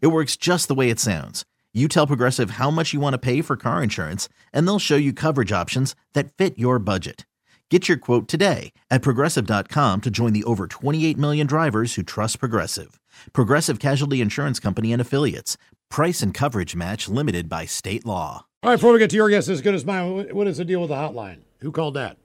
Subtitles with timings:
[0.00, 1.44] It works just the way it sounds.
[1.72, 4.96] You tell Progressive how much you want to pay for car insurance, and they'll show
[4.96, 7.24] you coverage options that fit your budget.
[7.70, 12.40] Get your quote today at progressive.com to join the over 28 million drivers who trust
[12.40, 13.00] Progressive.
[13.32, 15.56] Progressive Casualty Insurance Company and Affiliates.
[15.88, 18.46] Price and coverage match limited by state law.
[18.64, 20.56] All right, before we get to your guess as good as mine, what- what is
[20.56, 21.38] the deal with the hotline?
[21.60, 22.16] Who called that?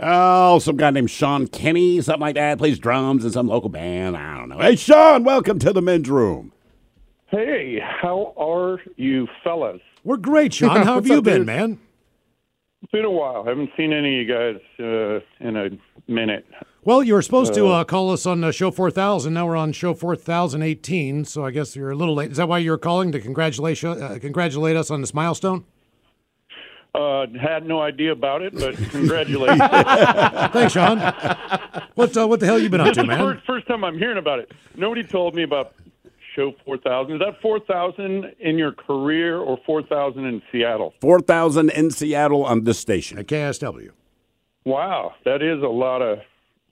[0.00, 4.16] Oh, some guy named Sean Kinney, something like that, plays drums in some local band.
[4.16, 4.58] I don't know.
[4.58, 6.52] Hey, Sean, welcome to the men's room.
[7.30, 9.82] Hey, how are you fellas?
[10.02, 10.76] We're great, Sean.
[10.84, 11.78] How have you been, man?
[12.82, 13.44] It's been a while.
[13.44, 15.68] haven't seen any of you guys uh, in a
[16.10, 16.46] minute.
[16.84, 19.34] Well, you were supposed to uh, call us on uh, show 4000.
[19.34, 22.30] Now we're on show 4018, so I guess you're a little late.
[22.30, 25.66] Is that why you were calling to congratulate, uh, congratulate us on this milestone?
[26.94, 29.60] Uh, had no idea about it, but congratulations.
[30.52, 30.98] Thanks, Sean.
[31.94, 33.18] What uh, what the hell you been up to, man?
[33.18, 34.50] first, first time I'm hearing about it.
[34.74, 35.74] Nobody told me about
[36.38, 37.14] show 4000.
[37.14, 40.94] Is that 4000 in your career or 4000 in Seattle?
[41.00, 43.18] 4,000 in Seattle on this station.
[43.18, 43.90] At KISW.
[44.64, 46.18] Wow, that is a lot of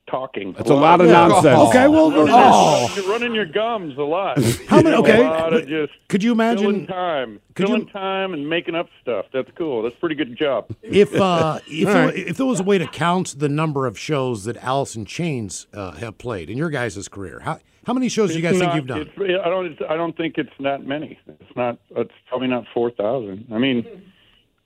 [0.07, 0.53] talking.
[0.53, 1.59] That's a lot of nonsense.
[1.69, 2.93] Okay, well, Running, oh.
[2.97, 4.43] your, running your gums a lot.
[4.69, 5.25] How many- okay.
[5.25, 8.75] A lot of just Could you filling imagine time, could filling you- time, and making
[8.75, 9.27] up stuff.
[9.33, 9.83] That's cool.
[9.83, 10.67] That's a pretty good job.
[10.83, 14.45] if uh, if, there, if there was a way to count the number of shows
[14.45, 18.31] that Alice in Chains uh, have played in your guys' career, how how many shows
[18.31, 19.01] do you guys It's think you've done?
[19.03, 19.79] it's- I don't.
[19.91, 21.19] I don't think it's that many.
[21.29, 21.79] It's not.
[21.91, 23.47] It's probably not four thousand.
[23.53, 23.87] I mean,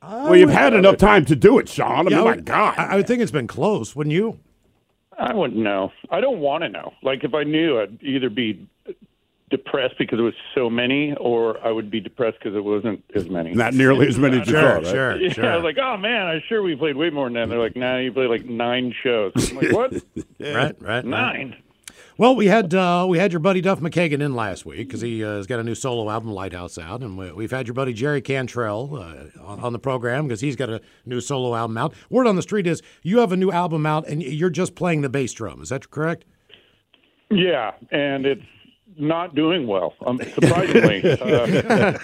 [0.02, 1.92] Well, you've had enough time to do it, Sean.
[1.98, 2.74] I mean, Yeah, I my God.
[2.78, 4.38] I, I would think it's been close, wouldn't you?
[5.20, 5.92] I wouldn't know.
[6.10, 6.94] I don't want to know.
[7.02, 8.66] Like if I knew, I'd either be
[9.50, 13.28] depressed because it was so many, or I would be depressed because it wasn't as
[13.28, 13.52] many.
[13.52, 14.90] Not nearly as many as you Sure, thought, right?
[14.92, 15.52] sure, Yeah, sure.
[15.52, 17.48] I was like, oh man, I'm sure we played way more than that.
[17.48, 19.32] They're like, nah, you played like nine shows.
[19.36, 19.92] I'm like, what?
[20.40, 21.54] right, right, right.
[22.20, 25.24] Well, we had uh, we had your buddy Duff McKagan in last week because he
[25.24, 27.94] uh, has got a new solo album, Lighthouse, out, and we, we've had your buddy
[27.94, 31.94] Jerry Cantrell uh, on, on the program because he's got a new solo album out.
[32.10, 35.00] Word on the street is you have a new album out, and you're just playing
[35.00, 35.62] the bass drum.
[35.62, 36.26] Is that correct?
[37.30, 38.44] Yeah, and it's
[38.98, 41.02] not doing well, um, surprisingly.
[41.22, 41.98] uh,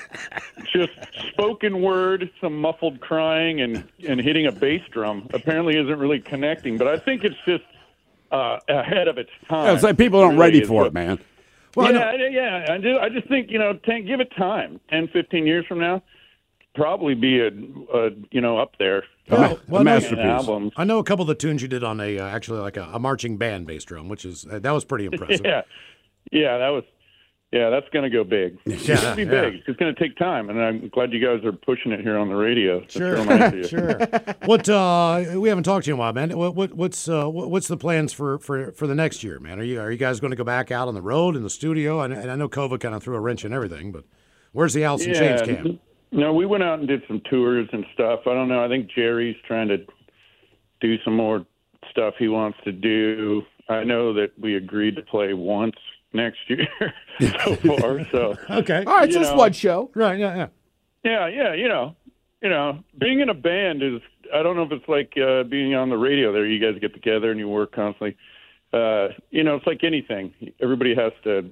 [0.73, 0.93] just
[1.29, 6.79] spoken word, some muffled crying, and and hitting a bass drum apparently isn't really connecting.
[6.79, 7.65] But I think it's just
[8.33, 9.67] uh, ahead of its time.
[9.67, 11.19] Yeah, it's like people aren't Really ready for what- it, man.
[11.75, 12.67] Well, yeah, I- yeah.
[12.71, 14.81] I just, I just think you know, ten, give it time.
[14.91, 16.03] 10, 15 years from now,
[16.75, 19.05] probably be a, a you know up there.
[19.29, 20.25] A, well, a no, masterpiece.
[20.25, 20.73] albums.
[20.77, 22.85] I know a couple of the tunes you did on a uh, actually like a,
[22.93, 25.45] a marching band bass drum, which is uh, that was pretty impressive.
[25.45, 25.63] Yeah,
[26.33, 26.85] yeah, that was.
[27.53, 28.59] Yeah, that's going to go big.
[28.67, 29.51] It's Yeah, going to be yeah.
[29.51, 29.63] big.
[29.67, 32.29] It's going to take time, and I'm glad you guys are pushing it here on
[32.29, 32.81] the radio.
[32.81, 33.99] That's Sure, nice sure.
[34.45, 36.37] What uh, we haven't talked to you in a while, man.
[36.37, 39.61] What, what what's uh, what, what's the plans for, for, for the next year, man?
[39.61, 41.51] Are you are you guys going to go back out on the road in the
[41.51, 42.01] studio?
[42.01, 44.05] And, and I know COVID kind of threw a wrench in everything, but
[44.53, 45.81] where's the Alice in Chains camp?
[46.13, 48.21] No, we went out and did some tours and stuff.
[48.27, 48.65] I don't know.
[48.65, 49.79] I think Jerry's trying to
[50.81, 51.45] do some more
[51.91, 53.43] stuff he wants to do.
[53.69, 55.75] I know that we agreed to play once
[56.17, 56.67] next year
[57.45, 58.05] so far.
[58.11, 59.37] So Okay, All right, You just know.
[59.39, 59.91] one show.
[59.95, 60.47] right, yeah, yeah.
[61.05, 61.95] yeah, yeah, you know,
[62.43, 64.01] you know, being in a band is.
[64.35, 66.33] I don't know if it's like uh, being on the radio.
[66.33, 68.17] There, you guys get together and you work constantly.
[68.73, 70.35] Uh, you know, it's like anything.
[70.61, 71.49] Everybody has to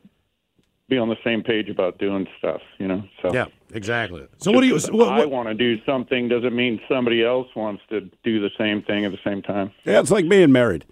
[0.88, 2.60] be on the same page about doing stuff.
[2.78, 4.26] You know, so Yeah, exactly.
[4.38, 4.74] So what do you?
[4.74, 8.40] Just 'cause What, I want to do something doesn't mean somebody else wants to do
[8.40, 9.70] the same thing at the same time.
[9.84, 10.84] Yeah, it's like being married.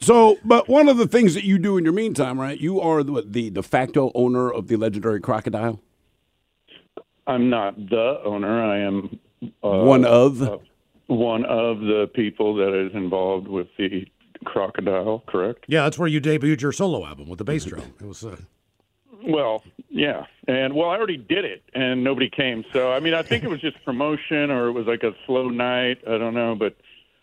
[0.00, 2.60] So, but one of the things that you do in your meantime, right?
[2.60, 5.80] You are the, the de facto owner of the legendary crocodile.
[7.26, 8.62] I'm not the owner.
[8.62, 9.18] I am
[9.62, 10.42] uh, One of.
[10.42, 10.58] uh,
[11.06, 14.06] one of the people that is involved with the
[14.44, 15.22] crocodile.
[15.26, 15.64] Correct.
[15.68, 17.94] yeah, that's where you debuted your solo album with the bass drum.
[18.00, 18.24] It was.
[18.24, 18.36] Uh,
[19.26, 22.64] Well, yeah, and well, I already did it, and nobody came.
[22.74, 25.48] So, I mean, I think it was just promotion, or it was like a slow
[25.48, 25.98] night.
[26.06, 26.76] I don't know, but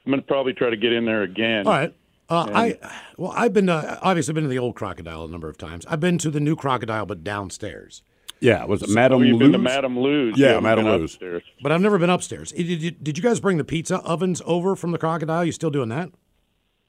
[0.05, 1.67] I'm going to probably try to get in there again.
[1.67, 1.93] All right.
[2.31, 2.77] Uh, I
[3.17, 5.85] well, I've been uh, obviously been to the old crocodile a number of times.
[5.87, 8.03] I've been to the new crocodile, but downstairs.
[8.39, 9.63] Yeah, was it Madame We've been to Lou's?
[9.65, 10.37] Madame Lou's.
[10.37, 11.13] Yeah, we've Madame been Lou's.
[11.13, 11.43] upstairs.
[11.61, 12.51] But I've never been upstairs.
[12.53, 15.45] Did you, did you guys bring the pizza ovens over from the crocodile?
[15.45, 16.09] You still doing that?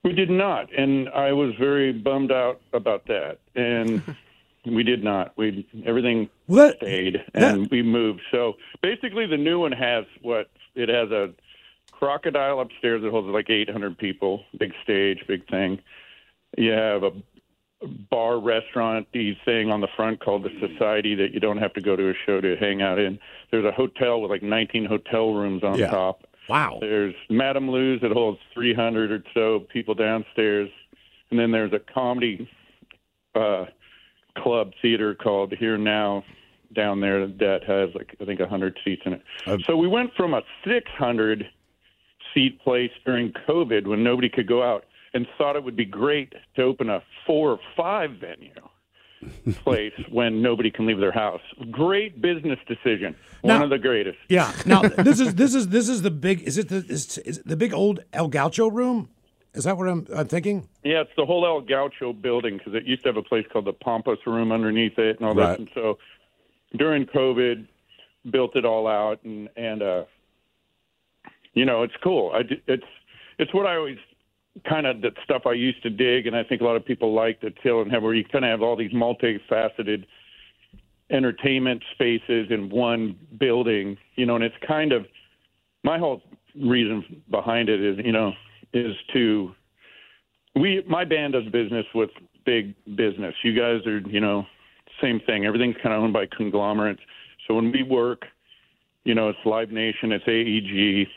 [0.05, 3.39] We did not, and I was very bummed out about that.
[3.55, 4.03] And
[4.67, 5.33] we did not.
[5.37, 8.21] We everything Well, that- stayed, and we moved.
[8.31, 11.35] So basically, the new one has what it has a
[12.07, 15.79] crocodile upstairs that holds like 800 people, big stage, big thing.
[16.59, 17.13] You have a
[18.11, 21.95] bar restaurant thing on the front called the Society that you don't have to go
[21.95, 23.21] to a show to hang out in.
[23.53, 25.91] There's a hotel with like 19 hotel rooms on Yeah.
[25.91, 26.23] top.
[26.49, 26.79] Wow.
[26.81, 30.71] There's Madame Lou's that holds 300 or so people downstairs,
[31.31, 32.51] and then there's a comedy
[33.37, 33.67] uh,
[34.39, 36.25] club theater called Here Now
[36.75, 39.23] down there that has like I think 100 seats in it.
[39.67, 41.47] so we went from a 600
[42.35, 44.85] seat place during COVID when nobody could go out,
[45.15, 48.55] and thought it would be great to open a four or five venue
[49.63, 51.43] place when nobody can leave their house.
[51.71, 53.15] Great business decision.
[53.43, 54.19] One of the greatest.
[54.29, 54.53] Yeah.
[54.67, 56.43] Now this is this is this is the big.
[56.43, 59.11] Is it the is, is it the big old El Gaucho room?
[59.55, 60.67] Is that what I'm, I'm thinking?
[60.83, 63.67] Yeah, it's the whole El Gaucho building because it used to have a place called
[63.67, 65.49] the Pampas Room underneath it and all Right.
[65.51, 65.59] that.
[65.59, 65.99] And so
[66.79, 67.67] during COVID,
[68.31, 70.05] built it all out and and uh,
[71.55, 72.33] you know it's cool.
[72.35, 72.85] I it's
[73.39, 73.99] it's what I always
[74.69, 77.15] kind of that stuff I used to dig, and I think a lot of people
[77.15, 80.05] like the Till and have where you kind of have all these multifaceted
[81.11, 85.07] entertainment spaces in one building, you know, and it's kind of
[85.85, 86.23] my whole
[86.55, 88.33] reason behind it is, you know,
[88.73, 89.53] is to
[90.55, 92.11] we my band does business with
[92.45, 93.35] big business.
[93.43, 94.47] You guys are, you know,
[95.01, 95.45] same thing.
[95.47, 97.01] Everything's kind of owned by conglomerates.
[97.47, 98.23] So when we work,
[99.05, 101.09] you know, it's Live Nation, it's AEG.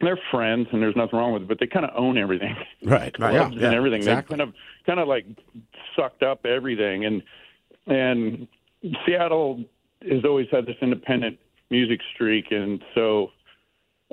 [0.00, 3.14] They're friends, and there's nothing wrong with it, but they kind of own everything Right.
[3.18, 3.34] Right.
[3.34, 3.98] Yeah, and everything.
[3.98, 4.36] exactly.
[4.36, 4.54] They kind of
[4.86, 5.26] kind of like
[5.96, 7.22] sucked up everything, and
[7.86, 8.48] and
[9.06, 9.64] Seattle
[10.10, 11.38] has always had this independent
[11.70, 13.30] music streak, and so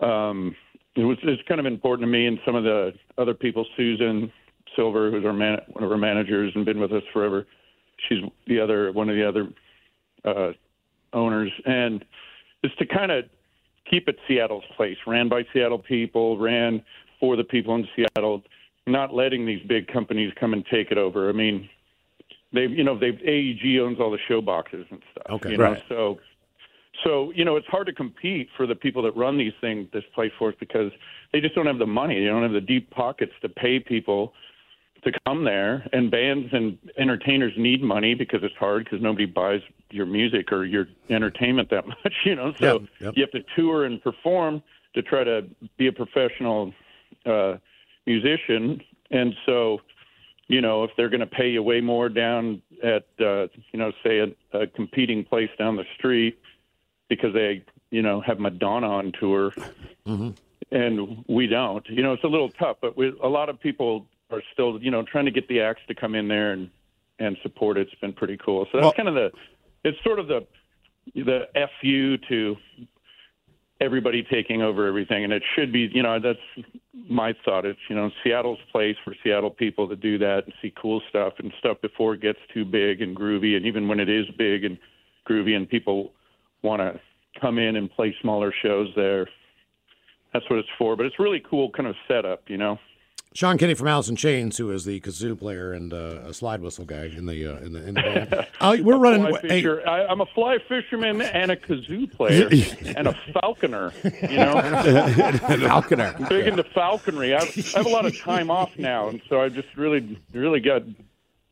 [0.01, 0.55] um,
[0.95, 3.65] it was it's kind of important to me and some of the other people.
[3.75, 4.31] Susan
[4.75, 7.45] Silver, who's our man, one of our managers and been with us forever.
[8.07, 9.49] She's the other one of the other
[10.25, 10.51] uh,
[11.13, 12.03] owners, and
[12.63, 13.25] is to kind of
[13.91, 16.81] keep it Seattle's place, ran by Seattle people, ran
[17.19, 18.41] for the people in Seattle,
[18.87, 21.29] not letting these big companies come and take it over.
[21.29, 21.69] I mean,
[22.53, 25.25] they've you know they've AEG owns all the Showboxes and stuff.
[25.29, 25.51] Okay.
[25.51, 25.83] you know, Right.
[25.87, 26.19] so
[27.03, 30.03] so you know it's hard to compete for the people that run these things, this
[30.15, 30.91] place for us, because
[31.33, 32.19] they just don't have the money.
[32.19, 34.33] They don't have the deep pockets to pay people
[35.03, 39.61] to come there and bands and entertainers need money because it's hard because nobody buys
[39.89, 43.13] your music or your entertainment that much you know so Yep, yep.
[43.15, 44.61] you have to tour and perform
[44.93, 45.45] to try to
[45.77, 46.73] be a professional
[47.25, 47.55] uh
[48.05, 49.79] musician and so
[50.47, 53.91] you know if they're going to pay you way more down at uh you know
[54.03, 56.39] say a, a competing place down the street
[57.09, 59.51] because they you know have madonna on tour
[60.71, 61.85] and we don't.
[61.89, 64.91] You know, it's a little tough, but we, a lot of people are still, you
[64.91, 66.69] know, trying to get the acts to come in there and
[67.19, 67.81] and support it.
[67.81, 68.65] It's been pretty cool.
[68.71, 69.31] So that's Well- kind of the,
[69.83, 70.45] it's sort of the
[71.15, 71.47] the
[71.81, 72.57] fu to
[73.79, 76.39] everybody taking over everything, and it should be, you know, that's
[77.09, 77.65] my thought.
[77.65, 81.33] It's you know, Seattle's place for Seattle people to do that and see cool stuff
[81.39, 84.63] and stuff before it gets too big and groovy, and even when it is big
[84.63, 84.77] and
[85.27, 86.11] groovy and people
[86.61, 86.99] want to
[87.39, 89.27] come in and play smaller shows there
[90.33, 90.95] that's what it's for.
[90.95, 92.77] But it's really cool kind of setup, you know.
[93.33, 96.61] Sean Kinney from Alice in Chains, who is the kazoo player and uh, a slide
[96.61, 98.47] whistle guy in the uh, in the, in the band.
[98.59, 99.25] Uh, we're running.
[99.25, 99.65] Fly Hey.
[99.87, 102.49] I, I'm a fly fisherman and a kazoo player
[102.97, 103.93] and a falconer.
[104.03, 104.61] You know,
[105.67, 106.13] Falconer.
[106.29, 107.33] big into falconry.
[107.33, 107.43] I, I
[107.77, 110.83] have a lot of time off now, and so I just really, really got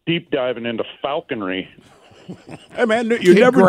[0.06, 1.70] deep diving into falconry.
[2.76, 3.62] Hey man, you're never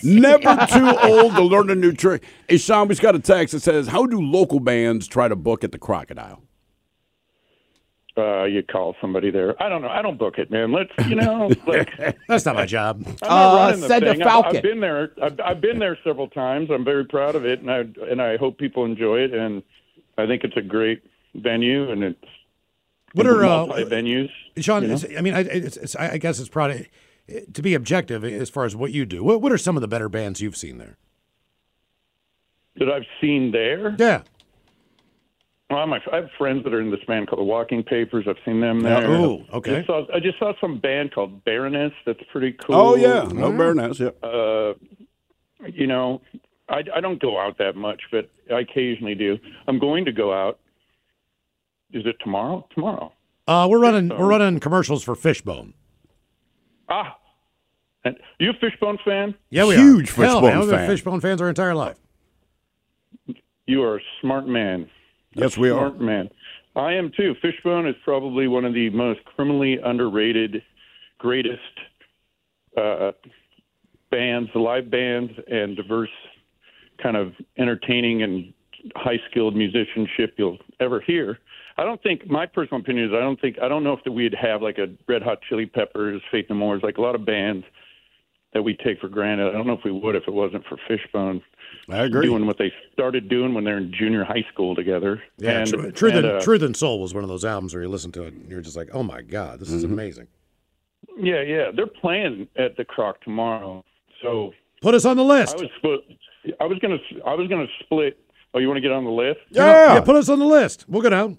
[0.00, 2.22] too, never too old to learn a new trick.
[2.48, 5.64] Hey Sean, we've got a text that says, "How do local bands try to book
[5.64, 6.42] at the Crocodile?"
[8.18, 9.60] Uh, you call somebody there.
[9.62, 9.88] I don't know.
[9.88, 10.72] I don't book it, man.
[10.72, 11.90] Let's, you know, like
[12.26, 13.02] that's not my job.
[13.06, 14.22] I'm not Uh, running the send a thing.
[14.22, 14.56] I've- Falcon.
[14.56, 15.12] I've, been there.
[15.22, 16.68] I've, I've been there several times.
[16.70, 19.32] I'm very proud of it, and I and I hope people enjoy it.
[19.32, 19.62] And
[20.16, 21.02] I think it's a great
[21.36, 22.24] venue, and it's
[23.12, 24.30] What are uh, multi venues.
[24.58, 24.82] Sean?
[24.84, 26.88] it's- I mean, I, it's, it's, I I guess it's probably
[27.52, 29.22] to be objective as far as what you do.
[29.22, 30.96] What, what are some of the better bands you've seen there?
[32.76, 33.94] that I've seen there.
[33.98, 34.22] Yeah.
[35.70, 38.24] Well, my, I have friends that are in this band called the Walking Papers.
[38.26, 39.06] I've seen them there.
[39.06, 39.76] Oh, okay.
[39.76, 41.92] Just saw, I just saw some band called Baroness.
[42.06, 42.74] That's pretty cool.
[42.74, 44.00] Oh yeah, no Baroness.
[44.00, 44.16] Yep.
[44.22, 44.72] Uh,
[45.66, 46.22] you know,
[46.70, 49.36] I, I don't go out that much, but I occasionally do.
[49.66, 50.58] I'm going to go out.
[51.92, 52.66] Is it tomorrow?
[52.74, 53.12] Tomorrow.
[53.46, 55.74] Uh, we're running we're running commercials for Fishbone.
[56.88, 57.18] Ah,
[58.04, 59.34] And you a Fishbone fan?
[59.50, 60.24] Yeah, we Huge are.
[60.24, 60.88] Hell, man, Fishbone we've been fan.
[60.88, 61.98] Fishbone fans our entire life.
[63.66, 64.88] You are a smart man.
[65.34, 65.90] Yes, we are.
[65.92, 66.30] Man.
[66.76, 67.34] I am too.
[67.42, 70.62] Fishbone is probably one of the most criminally underrated,
[71.18, 71.60] greatest
[72.76, 73.12] uh,
[74.10, 76.10] bands, live bands, and diverse
[77.02, 78.52] kind of entertaining and
[78.94, 81.38] high skilled musicianship you'll ever hear.
[81.76, 84.12] I don't think my personal opinion is I don't think I don't know if that
[84.12, 87.24] we'd have like a Red Hot Chili Peppers, Faith No More, like a lot of
[87.24, 87.64] bands
[88.54, 89.48] that we take for granted.
[89.48, 91.42] I don't know if we would if it wasn't for Fishbone
[91.90, 92.26] I agree.
[92.26, 95.22] doing what they started doing when they're in junior high school together.
[95.36, 97.74] Yeah, and, Tru- Truth, and, and, uh, Truth and Soul was one of those albums
[97.74, 99.92] where you listen to it and you're just like, oh my God, this is Mm-hmm.
[99.92, 100.26] amazing.
[101.20, 103.84] Yeah, yeah, they're playing at the Croc tomorrow.
[104.22, 104.52] So
[104.82, 105.56] Put us on the list.
[105.58, 106.00] I was split.
[106.60, 106.98] I was gonna.
[107.26, 108.18] I was gonna split.
[108.54, 109.40] Oh, you want to get on the list?
[109.50, 109.94] Yeah.
[109.94, 110.84] yeah, put us on the list.
[110.88, 111.38] We'll go down.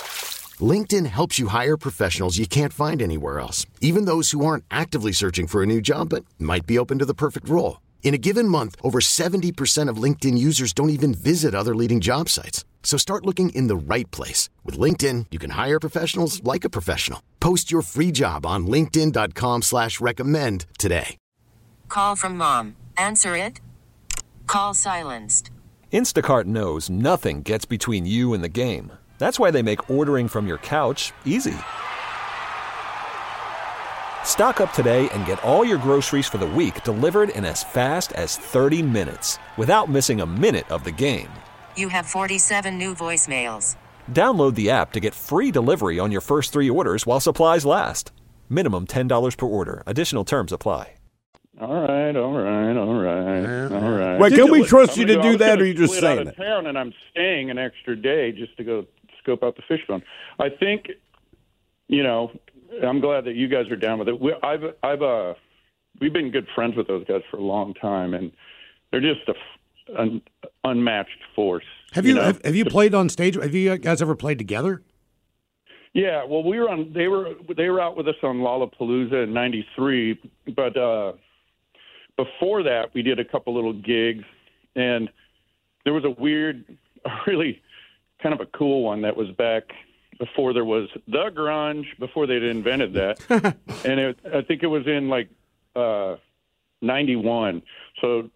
[0.61, 5.13] LinkedIn helps you hire professionals you can't find anywhere else, even those who aren't actively
[5.13, 7.79] searching for a new job but might be open to the perfect role.
[8.03, 12.27] In a given month, over 70% of LinkedIn users don't even visit other leading job
[12.27, 12.65] sites.
[12.83, 14.49] So start looking in the right place.
[14.65, 17.21] With LinkedIn, you can hire professionals like a professional.
[17.39, 21.15] Post your free job on linkedin.com slash recommend today.
[21.87, 22.75] Call from mom.
[22.97, 23.59] Answer it.
[24.47, 25.51] Call silenced.
[25.93, 28.93] Instacart knows nothing gets between you and the game.
[29.21, 31.53] That's why they make ordering from your couch easy.
[34.23, 38.13] Stock up today and get all your groceries for the week delivered in as fast
[38.13, 41.29] as 30 minutes without missing a minute of the game.
[41.77, 43.75] You have 47 new voicemails.
[44.11, 48.11] Download the app to get free delivery on your first three orders while supplies last.
[48.49, 49.83] Minimum $10 per order.
[49.85, 50.95] Additional terms apply.
[51.59, 54.19] All right, all right, all right, all right.
[54.19, 55.93] Wait, can we trust you to gonna go- I do that, gonna or you just
[55.93, 56.37] split out saying of it?
[56.37, 58.85] town, and I'm staying an extra day just to go
[59.21, 60.03] scope out the fishbone.
[60.39, 60.89] I think,
[61.87, 62.31] you know,
[62.83, 64.19] I'm glad that you guys are down with it.
[64.19, 65.33] We, I've, I've, uh,
[65.99, 68.31] we've been good friends with those guys for a long time, and
[68.91, 70.21] they're just a, an
[70.63, 71.65] unmatched force.
[71.93, 72.23] Have you, know?
[72.23, 73.35] have, have you played on stage?
[73.35, 74.81] Have you guys ever played together?
[75.93, 76.93] Yeah, well, we were on.
[76.93, 80.21] They were they were out with us on Lollapalooza in '93,
[80.55, 81.11] but uh,
[82.15, 84.23] before that, we did a couple little gigs,
[84.77, 85.09] and
[85.83, 86.63] there was a weird,
[87.27, 87.61] really
[88.21, 89.63] kind of a cool one that was back
[90.19, 93.19] before there was the grunge, before they'd invented that,
[93.85, 95.29] and it, I think it was in like
[95.75, 96.15] uh,
[96.81, 97.61] '91.
[98.01, 98.29] So,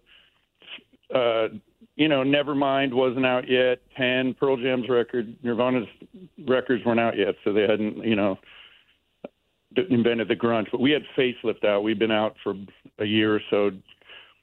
[1.14, 1.48] uh,
[1.94, 3.80] you know, Nevermind wasn't out yet.
[3.96, 5.86] Ten, Pearl Jam's record, Nirvana's
[6.46, 8.38] records weren't out yet, so they hadn't, you know,
[9.88, 10.66] invented the grunge.
[10.70, 11.82] But we had Facelift out.
[11.82, 12.54] We'd been out for
[12.98, 13.70] a year or so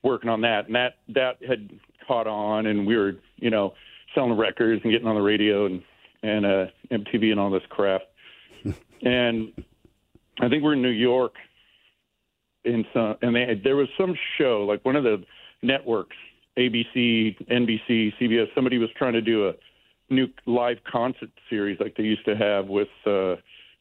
[0.02, 1.70] working on that, and that that had
[2.08, 3.74] caught on, and we were, you know,
[4.16, 5.82] selling records and getting on the radio and
[6.22, 8.02] and uh, MTV and all this crap.
[9.04, 9.52] and
[10.40, 11.34] I think we're in New York,
[12.64, 15.24] in some, and they there was some show like one of the
[15.62, 16.16] networks,
[16.58, 18.48] ABC, NBC, CBS.
[18.56, 19.54] Somebody was trying to do a
[20.10, 23.36] new live concert series like they used to have with uh,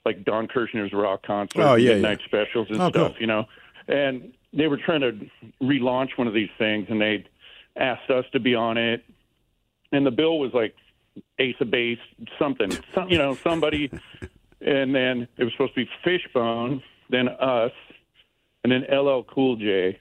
[0.04, 3.20] like Don Kirshner's rock concerts, Oh, yeah, midnight specials and Oh, stuff, cool.
[3.20, 3.44] you know.
[3.88, 5.12] And they were trying to
[5.62, 7.24] relaunch one of these things, and they
[7.76, 9.04] asked us to be on it.
[9.92, 10.74] And the bill was like
[11.38, 11.98] Ace of Base,
[12.38, 13.90] something, some, you know, somebody.
[14.60, 17.72] and then it was supposed to be Fishbone, then us,
[18.64, 19.98] and then LL Cool J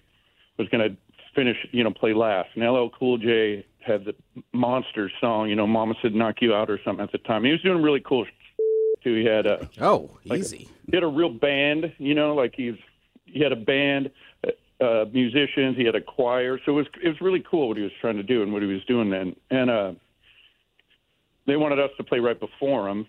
[0.58, 0.96] was going to
[1.36, 2.50] finish, you know, play last.
[2.56, 4.16] And LL Cool J had the
[4.54, 7.44] monster song, you know, Mama said knock you out or something at the time.
[7.44, 8.26] He was doing really cool
[9.04, 9.16] too.
[9.16, 10.70] He had a Oh, like, easy.
[10.90, 12.76] He had a real band, you know, like he's
[13.26, 14.12] he had a band,
[14.46, 15.78] uh, uh, musicians.
[15.78, 18.18] He had a choir, so it was it was really cool what he was trying
[18.18, 19.36] to do and what he was doing then.
[19.50, 19.92] And uh,
[21.46, 23.08] they wanted us to play right before him,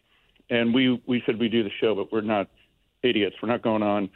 [0.51, 2.49] and we we said we do the show, but we're not
[3.03, 3.37] idiots.
[3.43, 4.11] We're not going on.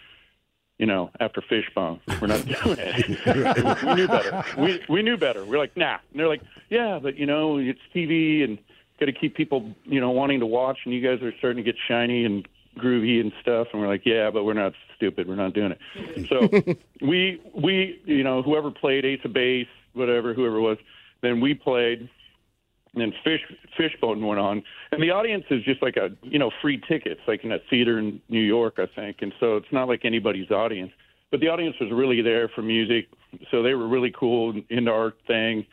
[0.78, 3.82] You know, after Fishbone, we're not doing it.
[3.86, 4.44] we knew better.
[4.58, 5.44] We we knew better.
[5.44, 5.98] We're like, nah.
[6.10, 8.58] And they're like, yeah, but you know, it's TV and
[9.00, 10.78] got to keep people, you know, wanting to watch.
[10.84, 12.46] And you guys are starting to get shiny and
[12.78, 13.68] groovy and stuff.
[13.72, 15.28] And we're like, yeah, but we're not stupid.
[15.28, 15.78] We're not doing it.
[16.28, 16.48] So
[17.06, 20.78] we we you know whoever played Ace of Base, whatever, whoever it was,
[21.22, 22.08] then we played,
[22.94, 23.40] and then Fish
[23.76, 27.44] Fishbone went on, and the audience is just like a you know free tickets, like
[27.44, 30.92] in a theater in New York, I think, and so it's not like anybody's audience,
[31.30, 33.08] but the audience was really there for music,
[33.50, 35.66] so they were really cool into our thing.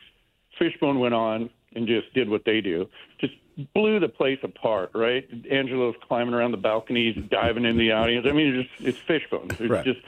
[0.58, 2.86] Fishbone went on and just did what they do,
[3.20, 3.34] just
[3.74, 4.90] blew the place apart.
[4.94, 8.26] Right, Angelo's climbing around the balconies, diving in the audience.
[8.28, 9.48] I mean, it's just it's Fishbone.
[9.50, 9.84] It's Right.
[9.84, 10.00] just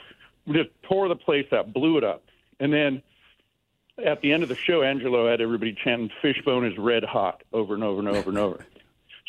[0.49, 2.23] just tore the place up, blew it up,
[2.59, 3.01] and then
[4.05, 7.73] at the end of the show, Angelo had everybody chanting "Fishbone is red hot" over
[7.73, 8.65] and over and over and over.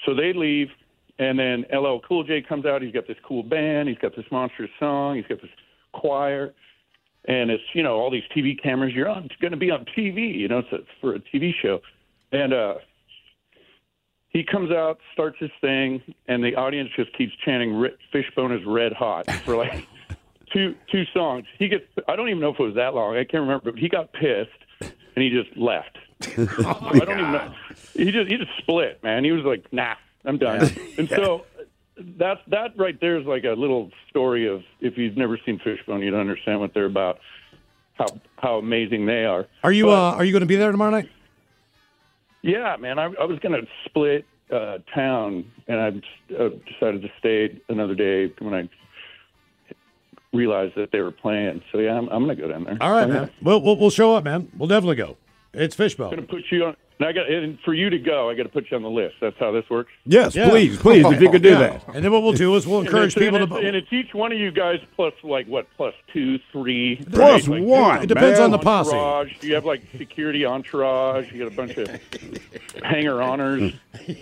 [0.07, 0.71] So they leave,
[1.19, 2.83] and then LL Cool J comes out.
[2.83, 3.89] He's got this cool band.
[3.89, 5.17] He's got this monstrous song.
[5.17, 5.51] He's got this
[5.93, 6.55] choir,
[7.25, 8.93] and it's you know all these TV cameras.
[8.95, 9.25] You're on.
[9.25, 10.35] It's going to be on TV.
[10.39, 11.81] You know, it's a, for a TV show,
[12.31, 12.75] and uh,
[14.31, 18.93] he comes out, starts his thing, and the audience just keeps chanting "Fishbone is red
[18.93, 19.87] hot" for like
[20.53, 21.47] two two songs.
[21.59, 21.85] He gets.
[22.07, 23.17] I don't even know if it was that long.
[23.17, 23.73] I can't remember.
[23.73, 25.99] But he got pissed and he just left.
[26.23, 27.55] I don't even know.
[27.95, 29.25] He just he just split, man.
[29.25, 29.95] He was like, "Nah,
[30.25, 31.45] I'm done." And so
[32.19, 36.03] that that right there is like a little story of if you've never seen Fishbone,
[36.03, 37.19] you'd understand what they're about.
[37.95, 38.07] How
[38.37, 39.47] how amazing they are.
[39.65, 41.09] Are you uh, are you going to be there tomorrow night?
[42.43, 42.99] Yeah, man.
[42.99, 45.89] I, I was going to split uh, town, and I
[46.35, 48.69] uh, decided to stay another day when I
[50.33, 51.63] realized that they were playing.
[51.73, 52.79] So yeah, I'm, I'm going to go down there.
[52.81, 53.31] All right, man.
[53.43, 54.51] We'll, we'll we'll show up, man.
[54.57, 55.17] We'll definitely go.
[55.53, 56.11] It's Fishbone.
[56.11, 56.77] going to put you on.
[57.01, 58.91] And I got and for you to go, I got to put you on the
[58.91, 59.15] list.
[59.21, 59.93] That's how this works.
[60.05, 60.49] Yes, Yeah.
[60.49, 61.59] please, please, if you could do Yeah.
[61.59, 61.85] that.
[61.95, 63.57] And then what we'll do is we'll encourage and people and to.
[63.57, 67.47] it's, and it's each one of you guys plus like what plus two, three, Plus
[67.47, 67.61] right?
[67.61, 68.47] Like, one, It depends man.
[68.47, 68.91] on the posse.
[68.97, 69.33] entourage.
[69.43, 71.31] You have like security entourage.
[71.33, 71.89] You got a bunch of
[72.83, 73.75] hanger honors.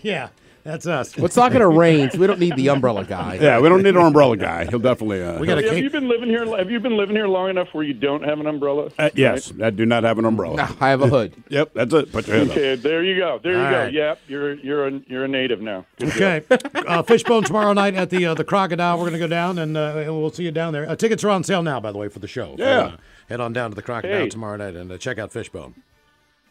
[0.02, 0.28] Yeah,
[0.66, 1.16] that's us.
[1.16, 3.34] Well, it's not going to rain, so we don't need the umbrella guy.
[3.40, 4.66] Yeah, we don't need an umbrella guy.
[4.66, 5.22] He'll definitely.
[5.22, 6.44] Uh, We got Have you been living here?
[6.56, 8.90] Have you been living here long enough where you don't have an umbrella?
[8.98, 10.56] uh, yes, I do not have an umbrella.
[10.56, 11.34] No, I have a hood.
[11.48, 12.12] Yep, that's it.
[12.12, 12.82] Put your head up.
[12.82, 13.38] There you go.
[13.42, 13.78] There you All go.
[13.84, 13.92] right.
[13.92, 15.86] Yep, you're you're a you're a native now.
[15.98, 16.08] Good.
[16.08, 16.42] Okay,
[16.86, 18.96] uh, Fishbone tomorrow night at the uh, the Crocodile.
[18.96, 20.88] We're going to go down and, uh, and we'll see you down there.
[20.88, 22.56] Uh, tickets are on sale now, by the way, for the show.
[22.58, 22.66] Yeah.
[22.66, 22.96] uh,
[23.28, 24.28] head on down to the Crocodile Hey.
[24.28, 25.74] tomorrow night and uh, check out Fishbone.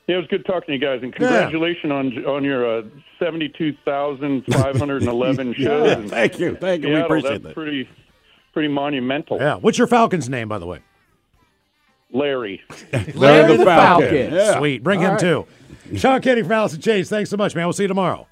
[0.07, 2.83] Yeah, it was good talking to you guys, and congratulations on on your uh,
[3.17, 6.03] seventy-two thousand five hundred and eleven shows.
[6.03, 6.89] Yeah, thank you, thank you.
[6.89, 7.05] We Seattle.
[7.05, 7.53] appreciate That's that.
[7.55, 7.89] pretty
[8.53, 9.37] pretty monumental.
[9.39, 9.55] Yeah.
[9.55, 10.79] What's your Falcon's name, by the way?
[12.11, 12.61] Larry.
[13.15, 14.07] Larry the Falcon.
[14.09, 14.33] Falcon.
[14.33, 14.57] Yeah.
[14.59, 14.83] Sweet.
[14.83, 15.19] Bring All him right.
[15.19, 15.97] too.
[15.97, 17.09] Sean Kinney from Alice in Chains.
[17.09, 17.65] Thanks so much, man.
[17.65, 18.27] We'll see you tomorrow.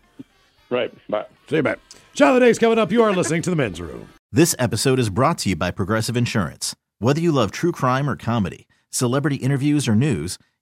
[0.69, 0.91] Right.
[1.09, 1.25] Bye.
[1.49, 1.75] See you, man.
[2.13, 2.91] Shot of the day's coming up.
[2.91, 4.09] You are listening to the Men's Room.
[4.31, 6.75] This episode is brought to you by Progressive Insurance.
[6.99, 10.37] Whether you love true crime or comedy, celebrity interviews or news,